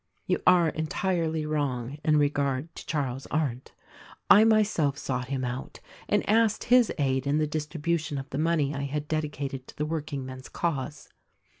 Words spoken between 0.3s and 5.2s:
are entirely wrong in regard to Charles Arndt. I myself